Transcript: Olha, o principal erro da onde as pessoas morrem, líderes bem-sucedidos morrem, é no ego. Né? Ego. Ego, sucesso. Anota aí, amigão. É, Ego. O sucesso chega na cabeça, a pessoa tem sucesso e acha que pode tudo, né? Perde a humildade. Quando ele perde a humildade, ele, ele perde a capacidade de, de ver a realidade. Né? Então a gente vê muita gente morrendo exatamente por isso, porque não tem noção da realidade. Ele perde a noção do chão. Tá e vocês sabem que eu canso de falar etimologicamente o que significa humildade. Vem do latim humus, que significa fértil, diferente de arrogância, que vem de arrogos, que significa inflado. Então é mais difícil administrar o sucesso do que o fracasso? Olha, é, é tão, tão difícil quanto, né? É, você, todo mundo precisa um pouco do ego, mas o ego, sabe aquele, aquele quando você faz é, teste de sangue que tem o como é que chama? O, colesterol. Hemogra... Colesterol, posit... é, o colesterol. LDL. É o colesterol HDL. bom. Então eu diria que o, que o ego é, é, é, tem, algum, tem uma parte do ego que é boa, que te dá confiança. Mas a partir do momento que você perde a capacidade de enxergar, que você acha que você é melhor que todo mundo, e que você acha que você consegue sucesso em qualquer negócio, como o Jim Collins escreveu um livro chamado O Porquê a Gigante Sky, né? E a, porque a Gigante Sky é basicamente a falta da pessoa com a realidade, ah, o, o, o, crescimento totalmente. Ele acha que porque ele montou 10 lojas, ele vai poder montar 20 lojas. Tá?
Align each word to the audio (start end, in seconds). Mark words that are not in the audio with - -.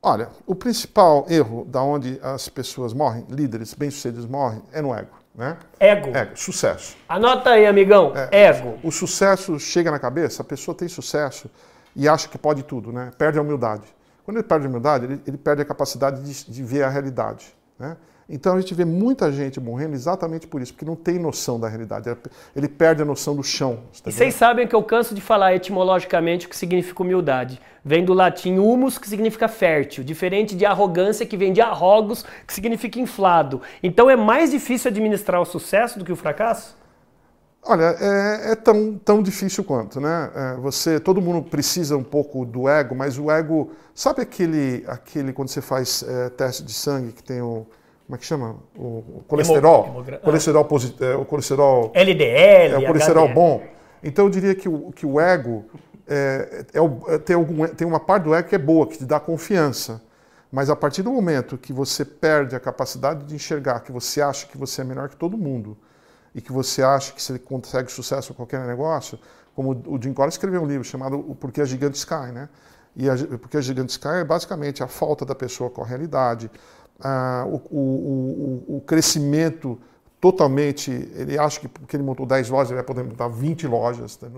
Olha, 0.00 0.28
o 0.46 0.54
principal 0.54 1.26
erro 1.28 1.64
da 1.64 1.82
onde 1.82 2.20
as 2.22 2.48
pessoas 2.48 2.92
morrem, 2.92 3.26
líderes 3.28 3.74
bem-sucedidos 3.74 4.26
morrem, 4.26 4.62
é 4.72 4.80
no 4.80 4.94
ego. 4.94 5.18
Né? 5.34 5.56
Ego. 5.78 6.16
Ego, 6.16 6.36
sucesso. 6.36 6.96
Anota 7.08 7.50
aí, 7.50 7.66
amigão. 7.66 8.12
É, 8.14 8.46
Ego. 8.46 8.78
O 8.82 8.90
sucesso 8.90 9.58
chega 9.58 9.90
na 9.90 9.98
cabeça, 9.98 10.42
a 10.42 10.44
pessoa 10.44 10.74
tem 10.74 10.88
sucesso 10.88 11.50
e 11.94 12.08
acha 12.08 12.28
que 12.28 12.38
pode 12.38 12.62
tudo, 12.62 12.92
né? 12.92 13.10
Perde 13.16 13.38
a 13.38 13.42
humildade. 13.42 13.84
Quando 14.24 14.36
ele 14.38 14.46
perde 14.46 14.66
a 14.66 14.68
humildade, 14.68 15.04
ele, 15.04 15.22
ele 15.26 15.36
perde 15.36 15.62
a 15.62 15.64
capacidade 15.64 16.22
de, 16.22 16.50
de 16.50 16.62
ver 16.62 16.82
a 16.82 16.88
realidade. 16.88 17.54
Né? 17.78 17.96
Então 18.28 18.56
a 18.56 18.60
gente 18.60 18.74
vê 18.74 18.84
muita 18.84 19.32
gente 19.32 19.58
morrendo 19.58 19.94
exatamente 19.94 20.46
por 20.46 20.60
isso, 20.60 20.74
porque 20.74 20.84
não 20.84 20.94
tem 20.94 21.18
noção 21.18 21.58
da 21.58 21.66
realidade. 21.66 22.14
Ele 22.54 22.68
perde 22.68 23.00
a 23.00 23.04
noção 23.04 23.34
do 23.34 23.42
chão. 23.42 23.78
Tá 24.02 24.10
e 24.10 24.12
vocês 24.12 24.34
sabem 24.34 24.66
que 24.66 24.74
eu 24.74 24.82
canso 24.82 25.14
de 25.14 25.20
falar 25.22 25.54
etimologicamente 25.54 26.46
o 26.46 26.50
que 26.50 26.56
significa 26.56 27.02
humildade. 27.02 27.58
Vem 27.82 28.04
do 28.04 28.12
latim 28.12 28.58
humus, 28.58 28.98
que 28.98 29.08
significa 29.08 29.48
fértil, 29.48 30.04
diferente 30.04 30.54
de 30.54 30.66
arrogância, 30.66 31.24
que 31.24 31.38
vem 31.38 31.54
de 31.54 31.62
arrogos, 31.62 32.22
que 32.46 32.52
significa 32.52 33.00
inflado. 33.00 33.62
Então 33.82 34.10
é 34.10 34.16
mais 34.16 34.50
difícil 34.50 34.90
administrar 34.90 35.40
o 35.40 35.46
sucesso 35.46 35.98
do 35.98 36.04
que 36.04 36.12
o 36.12 36.16
fracasso? 36.16 36.76
Olha, 37.62 37.96
é, 37.98 38.52
é 38.52 38.56
tão, 38.56 39.00
tão 39.02 39.22
difícil 39.22 39.64
quanto, 39.64 40.00
né? 40.00 40.30
É, 40.34 40.54
você, 40.56 41.00
todo 41.00 41.20
mundo 41.20 41.42
precisa 41.48 41.96
um 41.96 42.02
pouco 42.02 42.44
do 42.44 42.68
ego, 42.68 42.94
mas 42.94 43.18
o 43.18 43.30
ego, 43.30 43.70
sabe 43.94 44.20
aquele, 44.20 44.84
aquele 44.86 45.32
quando 45.32 45.48
você 45.48 45.62
faz 45.62 46.04
é, 46.06 46.28
teste 46.28 46.62
de 46.62 46.72
sangue 46.72 47.12
que 47.12 47.22
tem 47.22 47.40
o 47.40 47.66
como 48.08 48.16
é 48.16 48.18
que 48.18 48.24
chama? 48.24 48.56
O, 48.74 49.22
colesterol. 49.28 49.86
Hemogra... 49.86 50.18
Colesterol, 50.20 50.64
posit... 50.64 51.04
é, 51.04 51.14
o 51.14 51.26
colesterol. 51.26 51.92
LDL. 51.94 52.74
É 52.74 52.78
o 52.78 52.86
colesterol 52.86 53.24
HDL. 53.24 53.34
bom. 53.34 53.62
Então 54.02 54.24
eu 54.24 54.30
diria 54.30 54.54
que 54.54 54.66
o, 54.66 54.90
que 54.92 55.04
o 55.04 55.20
ego 55.20 55.66
é, 56.06 56.64
é, 56.72 57.14
é, 57.14 57.18
tem, 57.18 57.36
algum, 57.36 57.66
tem 57.66 57.86
uma 57.86 58.00
parte 58.00 58.24
do 58.24 58.34
ego 58.34 58.48
que 58.48 58.54
é 58.54 58.58
boa, 58.58 58.86
que 58.86 58.96
te 58.96 59.04
dá 59.04 59.20
confiança. 59.20 60.00
Mas 60.50 60.70
a 60.70 60.76
partir 60.76 61.02
do 61.02 61.12
momento 61.12 61.58
que 61.58 61.70
você 61.70 62.02
perde 62.02 62.56
a 62.56 62.60
capacidade 62.60 63.26
de 63.26 63.34
enxergar, 63.34 63.80
que 63.80 63.92
você 63.92 64.22
acha 64.22 64.46
que 64.46 64.56
você 64.56 64.80
é 64.80 64.84
melhor 64.84 65.10
que 65.10 65.16
todo 65.16 65.36
mundo, 65.36 65.76
e 66.34 66.40
que 66.40 66.50
você 66.50 66.82
acha 66.82 67.12
que 67.12 67.22
você 67.22 67.38
consegue 67.38 67.92
sucesso 67.92 68.32
em 68.32 68.34
qualquer 68.34 68.66
negócio, 68.66 69.18
como 69.54 69.82
o 69.86 70.00
Jim 70.02 70.14
Collins 70.14 70.34
escreveu 70.34 70.62
um 70.62 70.66
livro 70.66 70.84
chamado 70.84 71.18
O 71.18 71.34
Porquê 71.34 71.60
a 71.60 71.66
Gigante 71.66 71.98
Sky, 71.98 72.32
né? 72.32 72.48
E 72.98 73.08
a, 73.08 73.16
porque 73.38 73.56
a 73.56 73.60
Gigante 73.60 73.92
Sky 73.92 74.08
é 74.08 74.24
basicamente 74.24 74.82
a 74.82 74.88
falta 74.88 75.24
da 75.24 75.34
pessoa 75.34 75.70
com 75.70 75.82
a 75.82 75.86
realidade, 75.86 76.50
ah, 77.00 77.44
o, 77.46 77.56
o, 77.70 78.76
o, 78.76 78.80
crescimento 78.80 79.78
totalmente. 80.20 80.90
Ele 80.90 81.38
acha 81.38 81.60
que 81.60 81.68
porque 81.68 81.94
ele 81.94 82.02
montou 82.02 82.26
10 82.26 82.50
lojas, 82.50 82.70
ele 82.70 82.76
vai 82.76 82.84
poder 82.84 83.04
montar 83.04 83.28
20 83.28 83.68
lojas. 83.68 84.16
Tá? 84.16 84.28